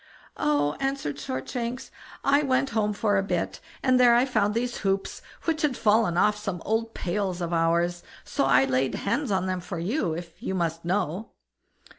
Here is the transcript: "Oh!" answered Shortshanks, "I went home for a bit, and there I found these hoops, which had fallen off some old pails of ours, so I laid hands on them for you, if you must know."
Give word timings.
"Oh!" 0.37 0.75
answered 0.79 1.19
Shortshanks, 1.19 1.91
"I 2.23 2.41
went 2.41 2.71
home 2.71 2.91
for 2.91 3.17
a 3.19 3.23
bit, 3.23 3.59
and 3.83 3.99
there 3.99 4.15
I 4.15 4.25
found 4.25 4.55
these 4.55 4.77
hoops, 4.77 5.21
which 5.43 5.61
had 5.61 5.77
fallen 5.77 6.17
off 6.17 6.35
some 6.37 6.59
old 6.65 6.95
pails 6.95 7.39
of 7.39 7.53
ours, 7.53 8.01
so 8.23 8.45
I 8.45 8.65
laid 8.65 8.95
hands 8.95 9.29
on 9.29 9.45
them 9.45 9.59
for 9.61 9.77
you, 9.77 10.13
if 10.15 10.33
you 10.41 10.55
must 10.55 10.83
know." 10.83 11.33